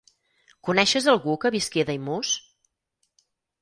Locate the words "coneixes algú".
0.69-1.37